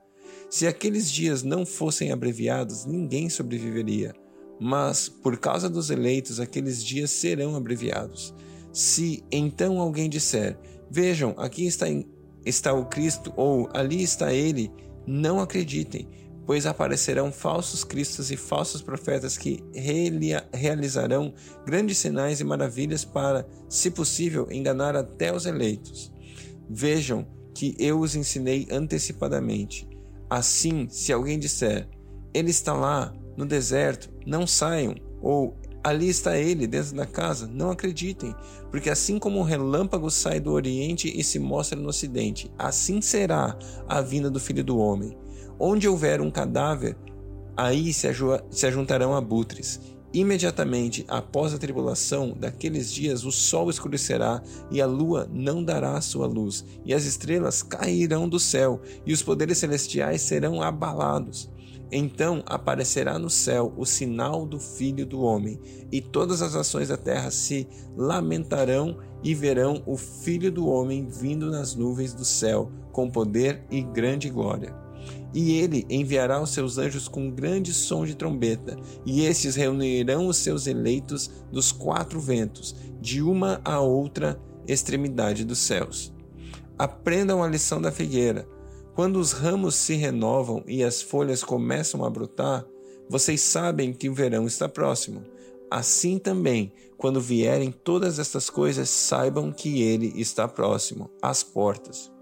Se 0.50 0.66
aqueles 0.66 1.10
dias 1.10 1.42
não 1.42 1.64
fossem 1.64 2.12
abreviados, 2.12 2.84
ninguém 2.84 3.30
sobreviveria. 3.30 4.14
Mas, 4.60 5.08
por 5.08 5.36
causa 5.38 5.68
dos 5.68 5.90
eleitos, 5.90 6.40
aqueles 6.40 6.82
dias 6.82 7.10
serão 7.10 7.56
abreviados. 7.56 8.34
Se 8.72 9.24
então 9.30 9.80
alguém 9.80 10.08
disser: 10.08 10.58
Vejam, 10.90 11.34
aqui 11.36 11.66
está, 11.66 11.86
está 12.44 12.72
o 12.72 12.86
Cristo, 12.86 13.32
ou 13.36 13.68
ali 13.72 14.02
está 14.02 14.32
ele, 14.32 14.70
não 15.06 15.40
acreditem, 15.40 16.08
pois 16.46 16.66
aparecerão 16.66 17.32
falsos 17.32 17.84
cristos 17.84 18.30
e 18.30 18.36
falsos 18.36 18.82
profetas 18.82 19.36
que 19.36 19.62
realizarão 20.52 21.34
grandes 21.66 21.98
sinais 21.98 22.40
e 22.40 22.44
maravilhas 22.44 23.04
para, 23.04 23.46
se 23.68 23.90
possível, 23.90 24.48
enganar 24.50 24.96
até 24.96 25.34
os 25.34 25.46
eleitos. 25.46 26.12
Vejam 26.68 27.26
que 27.54 27.74
eu 27.78 28.00
os 28.00 28.16
ensinei 28.16 28.66
antecipadamente. 28.70 29.88
Assim, 30.28 30.88
se 30.88 31.12
alguém 31.12 31.38
disser, 31.38 31.88
ele 32.32 32.50
está 32.50 32.72
lá 32.72 33.14
no 33.36 33.46
deserto, 33.46 34.10
não 34.26 34.46
saiam, 34.46 34.94
ou 35.20 35.56
ali 35.84 36.08
está 36.08 36.38
ele 36.38 36.66
dentro 36.66 36.96
da 36.96 37.04
casa, 37.04 37.46
não 37.46 37.70
acreditem, 37.70 38.34
porque 38.70 38.88
assim 38.88 39.18
como 39.18 39.40
o 39.40 39.44
relâmpago 39.44 40.10
sai 40.10 40.40
do 40.40 40.50
oriente 40.50 41.12
e 41.14 41.22
se 41.22 41.38
mostra 41.38 41.78
no 41.78 41.88
ocidente, 41.88 42.50
assim 42.58 43.02
será 43.02 43.56
a 43.86 44.00
vinda 44.00 44.30
do 44.30 44.40
filho 44.40 44.64
do 44.64 44.78
homem. 44.78 45.16
Onde 45.58 45.86
houver 45.86 46.20
um 46.20 46.30
cadáver, 46.30 46.96
aí 47.56 47.92
se, 47.92 48.08
se 48.50 48.66
ajuntarão 48.66 49.14
abutres. 49.14 49.78
Imediatamente 50.12 51.04
após 51.08 51.52
a 51.52 51.58
tribulação 51.58 52.36
daqueles 52.38 52.92
dias, 52.92 53.24
o 53.24 53.32
sol 53.32 53.68
escurecerá 53.68 54.40
e 54.70 54.80
a 54.80 54.86
lua 54.86 55.28
não 55.30 55.62
dará 55.62 56.00
sua 56.00 56.26
luz, 56.26 56.64
e 56.84 56.94
as 56.94 57.04
estrelas 57.04 57.62
cairão 57.62 58.28
do 58.28 58.38
céu, 58.38 58.80
e 59.04 59.12
os 59.12 59.22
poderes 59.22 59.58
celestiais 59.58 60.22
serão 60.22 60.62
abalados. 60.62 61.50
Então 61.92 62.42
aparecerá 62.46 63.18
no 63.18 63.30
céu 63.30 63.72
o 63.76 63.84
sinal 63.84 64.46
do 64.46 64.58
Filho 64.58 65.06
do 65.06 65.20
Homem, 65.20 65.60
e 65.92 66.00
todas 66.00 66.42
as 66.42 66.54
nações 66.54 66.88
da 66.88 66.96
terra 66.96 67.30
se 67.30 67.68
lamentarão 67.96 68.98
e 69.22 69.34
verão 69.34 69.82
o 69.86 69.96
Filho 69.96 70.50
do 70.50 70.66
Homem 70.66 71.06
vindo 71.08 71.50
nas 71.50 71.74
nuvens 71.74 72.12
do 72.12 72.24
céu, 72.24 72.70
com 72.92 73.10
poder 73.10 73.64
e 73.70 73.82
grande 73.82 74.28
glória. 74.28 74.74
E 75.32 75.58
ele 75.58 75.84
enviará 75.90 76.40
os 76.40 76.50
seus 76.50 76.78
anjos 76.78 77.08
com 77.08 77.30
grande 77.30 77.72
som 77.72 78.04
de 78.04 78.14
trombeta, 78.14 78.76
e 79.04 79.26
estes 79.26 79.56
reunirão 79.56 80.28
os 80.28 80.36
seus 80.36 80.66
eleitos 80.66 81.30
dos 81.50 81.72
quatro 81.72 82.20
ventos, 82.20 82.74
de 83.00 83.20
uma 83.20 83.60
a 83.64 83.80
outra 83.80 84.40
extremidade 84.66 85.44
dos 85.44 85.58
céus. 85.58 86.12
Aprendam 86.78 87.42
a 87.42 87.48
lição 87.48 87.80
da 87.80 87.92
figueira. 87.92 88.48
Quando 88.94 89.18
os 89.18 89.32
ramos 89.32 89.74
se 89.74 89.94
renovam 89.94 90.62
e 90.68 90.84
as 90.84 91.02
folhas 91.02 91.42
começam 91.42 92.04
a 92.04 92.10
brotar, 92.10 92.64
vocês 93.08 93.40
sabem 93.40 93.92
que 93.92 94.08
o 94.08 94.14
verão 94.14 94.46
está 94.46 94.68
próximo. 94.68 95.24
Assim 95.68 96.16
também, 96.16 96.72
quando 96.96 97.20
vierem 97.20 97.72
todas 97.72 98.20
estas 98.20 98.48
coisas, 98.48 98.88
saibam 98.88 99.50
que 99.50 99.82
ele 99.82 100.12
está 100.14 100.46
próximo, 100.46 101.10
às 101.20 101.42
portas. 101.42 102.12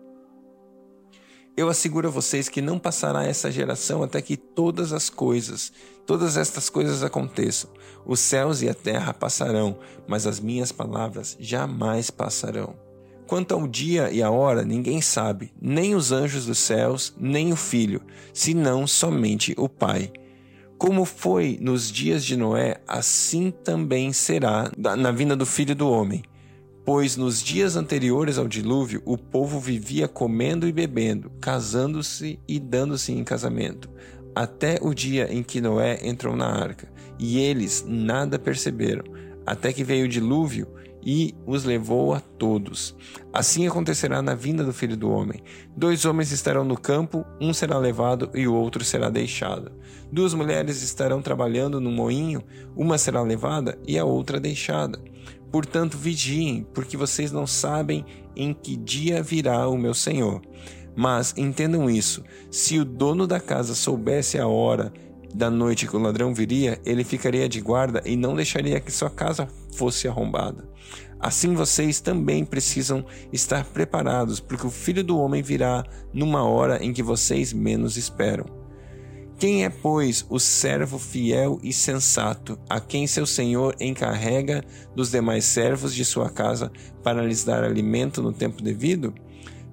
Eu 1.55 1.69
asseguro 1.69 2.09
a 2.09 2.11
vocês 2.11 2.49
que 2.49 2.63
não 2.63 2.79
passará 2.79 3.27
essa 3.27 3.51
geração 3.51 4.03
até 4.03 4.23
que 4.23 4.39
todas 4.39 4.95
as 4.95 5.11
coisas, 5.11 5.71
todas 6.07 6.39
estas 6.39 6.71
coisas 6.71 7.03
aconteçam. 7.03 7.69
Os 8.07 8.19
céus 8.19 8.63
e 8.63 8.69
a 8.71 8.75
terra 8.75 9.13
passarão, 9.13 9.79
mas 10.09 10.27
as 10.27 10.41
minhas 10.41 10.73
palavras 10.73 11.37
jamais 11.39 12.11
passarão. 12.11 12.92
Quanto 13.27 13.55
ao 13.55 13.67
dia 13.67 14.11
e 14.11 14.23
a 14.23 14.31
hora, 14.31 14.63
ninguém 14.63 15.01
sabe, 15.01 15.53
nem 15.61 15.95
os 15.95 16.13
anjos 16.13 16.47
dos 16.47 16.59
céus, 16.59 17.15
nem 17.19 17.53
o 17.53 17.57
filho, 17.57 18.03
senão 18.33 18.87
somente 18.87 19.55
o 19.57 19.69
Pai. 19.69 20.13
Como 20.77 21.05
foi 21.05 21.59
nos 21.61 21.91
dias 21.91 22.25
de 22.25 22.37
Noé, 22.37 22.81
assim 22.87 23.51
também 23.51 24.13
será 24.13 24.71
na 24.77 25.13
vinda 25.13 25.37
do 25.37 25.47
filho 25.47 25.75
do 25.75 25.89
homem. 25.89 26.23
Pois 26.85 27.17
nos 27.17 27.41
dias 27.41 27.77
anteriores 27.77 28.37
ao 28.37 28.49
dilúvio, 28.49 29.01
o 29.05 29.17
povo 29.17 29.61
vivia 29.61 30.09
comendo 30.09 30.67
e 30.67 30.73
bebendo, 30.73 31.31
casando-se 31.41 32.41
e 32.49 32.59
dando-se 32.59 33.13
em 33.13 33.23
casamento, 33.23 33.89
até 34.35 34.79
o 34.83 34.93
dia 34.93 35.33
em 35.33 35.45
que 35.45 35.61
Noé 35.61 36.01
entrou 36.03 36.35
na 36.35 36.49
arca, 36.49 36.93
e 37.17 37.39
eles 37.39 37.85
nada 37.87 38.37
perceberam, 38.37 39.05
até 39.47 39.73
que 39.73 39.85
veio 39.85 40.07
o 40.07 40.09
dilúvio 40.09 40.67
e 41.05 41.35
os 41.47 41.65
levou 41.65 42.15
a 42.15 42.21
todos. 42.21 42.97
Assim 43.33 43.67
acontecerá 43.67 44.23
na 44.23 44.35
vinda 44.35 44.63
do 44.63 44.73
Filho 44.73 44.97
do 44.97 45.11
Homem. 45.11 45.43
Dois 45.77 46.05
homens 46.05 46.31
estarão 46.31 46.65
no 46.65 46.79
campo, 46.79 47.25
um 47.41 47.53
será 47.53 47.79
levado 47.79 48.31
e 48.35 48.47
o 48.47 48.55
outro 48.55 48.85
será 48.85 49.11
deixado. 49.11 49.73
Duas 50.11 50.35
mulheres 50.35 50.83
estarão 50.83 51.21
trabalhando 51.21 51.81
no 51.81 51.91
moinho, 51.91 52.43
uma 52.77 52.99
será 52.99 53.23
levada 53.23 53.79
e 53.87 53.99
a 53.99 54.05
outra 54.05 54.39
deixada. 54.39 55.01
Portanto, 55.51 55.99
vigiem, 55.99 56.67
porque 56.73 56.97
vocês 56.97 57.31
não 57.31 57.47
sabem 57.47 58.05
em 58.35 58.55
que 58.55 58.77
dia 58.77 59.23
virá 59.23 59.69
o 59.69 59.77
meu 59.77 59.93
Senhor. 59.93 60.41
Mas 60.95 61.35
entendam 61.37 61.91
isso: 61.91 62.23
se 62.51 62.79
o 62.79 62.85
dono 62.85 63.27
da 63.27 63.41
casa 63.41 63.75
soubesse 63.75 64.39
a 64.39 64.47
hora 64.47 64.93
da 65.35 65.51
noite 65.51 65.87
que 65.87 65.97
o 65.97 66.01
ladrão 66.01 66.35
viria, 66.35 66.81
ele 66.85 67.05
ficaria 67.05 67.49
de 67.49 67.61
guarda 67.61 68.03
e 68.05 68.17
não 68.17 68.35
deixaria 68.35 68.81
que 68.81 68.93
sua 68.93 69.11
casa 69.11 69.49
fosse 69.75 70.07
arrombada. 70.07 70.69
Assim 71.19 71.55
vocês 71.55 72.01
também 72.01 72.45
precisam 72.45 73.05
estar 73.33 73.65
preparados, 73.65 74.41
porque 74.41 74.67
o 74.67 74.71
filho 74.71 75.05
do 75.05 75.19
homem 75.19 75.43
virá 75.43 75.85
numa 76.13 76.45
hora 76.45 76.85
em 76.85 76.93
que 76.93 77.03
vocês 77.03 77.53
menos 77.53 77.97
esperam. 77.97 78.45
Quem 79.39 79.65
é, 79.65 79.71
pois, 79.71 80.25
o 80.29 80.39
servo 80.39 80.99
fiel 80.99 81.59
e 81.63 81.73
sensato, 81.73 82.59
a 82.69 82.79
quem 82.79 83.07
seu 83.07 83.27
senhor 83.27 83.75
encarrega 83.81 84.63
dos 84.95 85.11
demais 85.11 85.45
servos 85.45 85.95
de 85.95 86.05
sua 86.05 86.31
casa 86.31 86.71
para 87.03 87.25
lhes 87.25 87.43
dar 87.43 87.65
alimento 87.65 88.23
no 88.23 88.33
tempo 88.33 88.63
devido? 88.63 89.15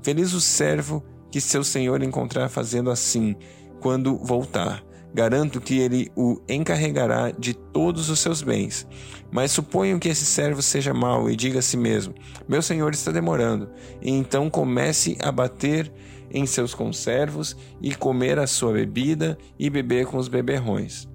Feliz 0.02 0.34
o 0.34 0.42
servo 0.42 1.04
que 1.32 1.42
seu 1.42 1.64
senhor 1.64 2.02
encontrar 2.02 2.50
fazendo 2.50 2.90
assim, 2.90 3.36
quando 3.80 4.18
voltar 4.18 4.84
Garanto 5.14 5.60
que 5.60 5.80
ele 5.80 6.12
o 6.16 6.40
encarregará 6.48 7.32
de 7.32 7.54
todos 7.54 8.10
os 8.10 8.20
seus 8.20 8.42
bens. 8.42 8.88
Mas 9.32 9.52
suponham 9.52 9.98
que 9.98 10.10
esse 10.10 10.26
servo 10.26 10.62
seja 10.62 10.94
mau 10.94 11.30
e 11.30 11.36
diga 11.36 11.60
a 11.60 11.64
si 11.64 11.78
mesmo: 11.78 12.14
Meu 12.48 12.62
senhor 12.62 12.94
está 12.94 13.12
demorando. 13.12 13.70
E 14.02 14.12
então 14.12 14.50
comece 14.50 15.18
a 15.22 15.32
bater 15.32 15.92
em 16.32 16.46
seus 16.46 16.76
conservos 16.76 17.58
e 17.82 17.96
comer 17.96 18.38
a 18.38 18.46
sua 18.46 18.74
bebida 18.74 19.38
e 19.58 19.70
beber 19.70 20.06
com 20.06 20.18
os 20.18 20.28
beberrões. 20.28 21.08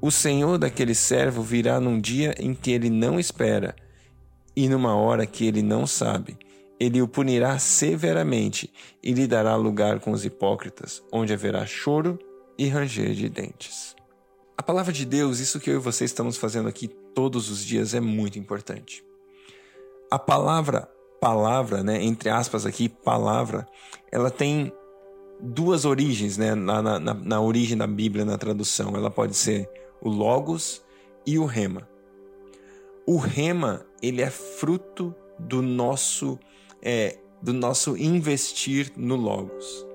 O 0.00 0.10
senhor 0.10 0.58
daquele 0.58 0.94
servo 0.94 1.42
virá 1.42 1.78
num 1.78 2.00
dia 2.00 2.34
em 2.38 2.54
que 2.54 2.70
ele 2.70 2.88
não 2.88 3.18
espera 3.18 3.74
e 4.56 4.68
numa 4.68 4.94
hora 4.94 5.26
que 5.26 5.46
ele 5.46 5.62
não 5.62 5.86
sabe. 5.86 6.38
Ele 6.80 7.02
o 7.02 7.08
punirá 7.08 7.58
severamente 7.58 8.72
e 9.02 9.12
lhe 9.12 9.26
dará 9.26 9.56
lugar 9.56 9.98
com 9.98 10.12
os 10.12 10.24
hipócritas, 10.24 11.02
onde 11.12 11.32
haverá 11.32 11.66
choro 11.66 12.18
e 12.58 12.68
ranger 12.68 13.14
de 13.14 13.28
dentes. 13.28 13.94
A 14.56 14.62
palavra 14.62 14.92
de 14.92 15.06
Deus, 15.06 15.38
isso 15.38 15.60
que 15.60 15.70
eu 15.70 15.76
e 15.76 15.78
você 15.78 16.04
estamos 16.04 16.36
fazendo 16.36 16.68
aqui 16.68 16.88
todos 16.88 17.48
os 17.48 17.64
dias, 17.64 17.94
é 17.94 18.00
muito 18.00 18.38
importante. 18.38 19.04
A 20.10 20.18
palavra, 20.18 20.90
palavra, 21.20 21.82
né, 21.84 22.02
entre 22.02 22.28
aspas 22.28 22.66
aqui, 22.66 22.88
palavra, 22.88 23.68
ela 24.10 24.30
tem 24.30 24.72
duas 25.40 25.84
origens, 25.84 26.36
né, 26.36 26.56
na, 26.56 26.82
na, 26.82 27.14
na 27.14 27.40
origem 27.40 27.76
da 27.76 27.86
Bíblia, 27.86 28.24
na 28.24 28.36
tradução. 28.36 28.96
Ela 28.96 29.10
pode 29.10 29.36
ser 29.36 29.70
o 30.00 30.10
Logos 30.10 30.82
e 31.24 31.38
o 31.38 31.44
Rema. 31.44 31.88
O 33.06 33.16
Rema, 33.16 33.86
ele 34.02 34.20
é 34.20 34.30
fruto 34.30 35.14
do 35.38 35.62
nosso, 35.62 36.38
é, 36.82 37.18
do 37.40 37.52
nosso 37.52 37.96
investir 37.96 38.92
no 38.96 39.14
Logos. 39.14 39.86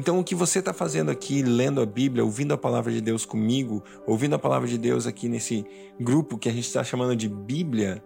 Então, 0.00 0.18
o 0.18 0.24
que 0.24 0.34
você 0.34 0.60
está 0.60 0.72
fazendo 0.72 1.10
aqui, 1.10 1.42
lendo 1.42 1.78
a 1.78 1.84
Bíblia, 1.84 2.24
ouvindo 2.24 2.54
a 2.54 2.56
palavra 2.56 2.90
de 2.90 3.02
Deus 3.02 3.26
comigo, 3.26 3.84
ouvindo 4.06 4.34
a 4.34 4.38
palavra 4.38 4.66
de 4.66 4.78
Deus 4.78 5.06
aqui 5.06 5.28
nesse 5.28 5.62
grupo 6.00 6.38
que 6.38 6.48
a 6.48 6.52
gente 6.52 6.66
está 6.66 6.82
chamando 6.82 7.14
de 7.14 7.28
Bíblia, 7.28 8.02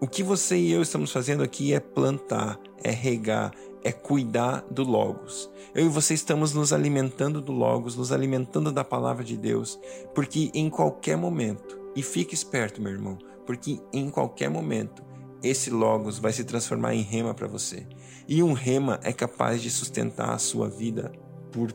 o 0.00 0.06
que 0.06 0.22
você 0.22 0.56
e 0.56 0.70
eu 0.70 0.80
estamos 0.80 1.10
fazendo 1.10 1.42
aqui 1.42 1.74
é 1.74 1.80
plantar, 1.80 2.56
é 2.84 2.92
regar, 2.92 3.52
é 3.82 3.90
cuidar 3.90 4.64
do 4.70 4.84
Logos. 4.84 5.50
Eu 5.74 5.86
e 5.86 5.88
você 5.88 6.14
estamos 6.14 6.54
nos 6.54 6.72
alimentando 6.72 7.40
do 7.40 7.50
Logos, 7.50 7.96
nos 7.96 8.12
alimentando 8.12 8.70
da 8.70 8.84
palavra 8.84 9.24
de 9.24 9.36
Deus, 9.36 9.76
porque 10.14 10.52
em 10.54 10.70
qualquer 10.70 11.16
momento, 11.16 11.80
e 11.96 12.02
fique 12.04 12.32
esperto, 12.32 12.80
meu 12.80 12.92
irmão, 12.92 13.18
porque 13.44 13.80
em 13.92 14.08
qualquer 14.08 14.48
momento, 14.48 15.02
esse 15.42 15.68
Logos 15.68 16.16
vai 16.16 16.32
se 16.32 16.44
transformar 16.44 16.94
em 16.94 17.02
rema 17.02 17.34
para 17.34 17.48
você. 17.48 17.84
E 18.28 18.40
um 18.40 18.52
rema 18.52 19.00
é 19.02 19.12
capaz 19.12 19.60
de 19.60 19.68
sustentar 19.68 20.30
a 20.30 20.38
sua 20.38 20.68
vida 20.68 21.10
por 21.54 21.72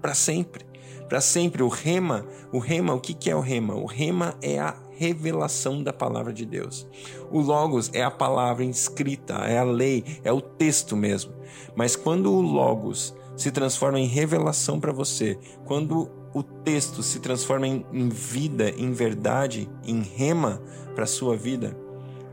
para 0.00 0.14
sempre. 0.14 0.64
Para 1.08 1.20
sempre 1.20 1.62
o 1.62 1.68
rema, 1.68 2.26
o 2.52 2.58
rema, 2.58 2.94
o 2.94 3.00
que 3.00 3.14
que 3.14 3.30
é 3.30 3.36
o 3.36 3.40
rema? 3.40 3.74
O 3.74 3.86
rema 3.86 4.34
é 4.42 4.58
a 4.58 4.76
revelação 4.90 5.82
da 5.82 5.92
palavra 5.92 6.32
de 6.32 6.44
Deus. 6.44 6.86
O 7.30 7.40
logos 7.40 7.90
é 7.94 8.02
a 8.02 8.10
palavra 8.10 8.64
inscrita, 8.64 9.34
é 9.34 9.58
a 9.58 9.64
lei, 9.64 10.04
é 10.22 10.32
o 10.32 10.40
texto 10.40 10.96
mesmo. 10.96 11.32
Mas 11.74 11.96
quando 11.96 12.32
o 12.32 12.42
logos 12.42 13.14
se 13.36 13.50
transforma 13.50 13.98
em 13.98 14.06
revelação 14.06 14.78
para 14.78 14.92
você, 14.92 15.38
quando 15.64 16.10
o 16.34 16.42
texto 16.42 17.02
se 17.02 17.20
transforma 17.20 17.66
em, 17.66 18.08
vida, 18.08 18.70
em 18.76 18.92
verdade, 18.92 19.68
em 19.84 20.02
rema 20.02 20.60
para 20.94 21.06
sua 21.06 21.36
vida, 21.36 21.76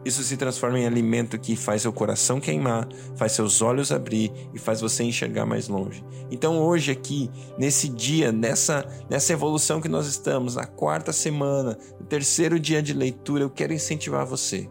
isso 0.06 0.24
se 0.24 0.38
transforma 0.38 0.80
em 0.80 0.86
alimento 0.86 1.40
que 1.40 1.56
faz 1.56 1.82
seu 1.82 1.92
coração 1.92 2.40
queimar, 2.40 2.88
faz 3.16 3.32
seus 3.32 3.60
olhos 3.64 3.92
abrir 3.92 4.32
e 4.54 4.60
faz 4.60 4.80
você 4.80 5.04
enxergar 5.04 5.48
mais 5.48 5.68
longe. 5.68 6.06
Então 6.30 6.60
hoje 6.60 6.92
aqui, 6.92 7.30
nesse 7.58 7.90
dia, 7.90 8.32
nessa, 8.32 8.88
nessa 9.10 9.34
evolução 9.34 9.82
que 9.82 9.90
nós 9.90 10.06
estamos, 10.06 10.56
na 10.56 10.66
quarta 10.66 11.12
semana, 11.12 11.76
no 12.00 12.06
terceiro 12.06 12.60
dia 12.60 12.84
de 12.84 12.94
leitura, 12.94 13.44
eu 13.44 13.50
quero 13.50 13.74
incentivar 13.74 14.28
você. 14.28 14.70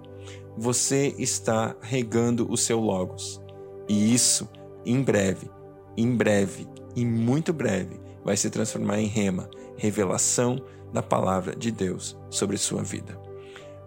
Você 0.57 1.13
está 1.19 1.75
regando 1.83 2.49
o 2.49 2.57
seu 2.57 2.79
logos. 2.79 3.43
E 3.89 4.15
isso, 4.15 4.49
em 4.87 5.03
breve, 5.03 5.51
em 5.97 6.15
breve, 6.15 6.69
e 6.95 7.05
muito 7.05 7.53
breve, 7.53 8.01
vai 8.25 8.37
se 8.37 8.49
transformar 8.51 9.01
em 9.01 9.07
rema, 9.07 9.51
revelação 9.77 10.65
da 10.93 11.03
palavra 11.03 11.57
de 11.57 11.73
Deus 11.73 12.17
sobre 12.31 12.57
sua 12.57 12.85
vida. 12.85 13.24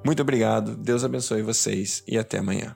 Muito 0.04 0.22
obrigado, 0.22 0.76
Deus 0.76 1.04
abençoe 1.04 1.42
vocês 1.42 2.04
e 2.08 2.18
até 2.18 2.38
amanhã. 2.38 2.76